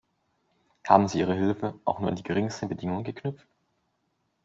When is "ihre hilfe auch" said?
1.19-1.99